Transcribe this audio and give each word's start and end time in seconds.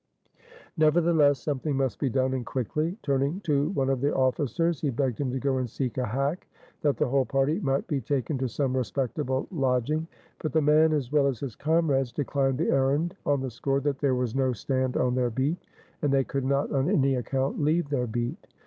Nevertheless 0.77 1.37
something 1.37 1.77
must 1.77 1.99
be 1.99 2.09
done, 2.09 2.33
and 2.33 2.43
quickly. 2.43 2.97
Turning 3.03 3.39
to 3.41 3.69
one 3.69 3.87
of 3.91 4.01
the 4.01 4.11
officers, 4.15 4.81
he 4.81 4.89
begged 4.89 5.19
him 5.21 5.29
to 5.29 5.37
go 5.37 5.59
and 5.59 5.69
seek 5.69 5.99
a 5.99 6.05
hack, 6.07 6.47
that 6.81 6.97
the 6.97 7.05
whole 7.07 7.23
party 7.23 7.59
might 7.59 7.85
be 7.85 8.01
taken 8.01 8.35
to 8.39 8.49
some 8.49 8.75
respectable 8.75 9.47
lodging. 9.51 10.07
But 10.39 10.53
the 10.53 10.61
man, 10.63 10.91
as 10.91 11.11
well 11.11 11.27
as 11.27 11.39
his 11.41 11.55
comrades, 11.55 12.11
declined 12.11 12.57
the 12.57 12.71
errand 12.71 13.15
on 13.27 13.41
the 13.41 13.51
score, 13.51 13.79
that 13.81 13.99
there 13.99 14.15
was 14.15 14.33
no 14.33 14.53
stand 14.53 14.97
on 14.97 15.13
their 15.13 15.29
beat, 15.29 15.67
and 16.01 16.11
they 16.11 16.23
could 16.23 16.45
not, 16.45 16.71
on 16.71 16.89
any 16.89 17.13
account, 17.13 17.59
leave 17.61 17.87
their 17.89 18.07
beat. 18.07 18.37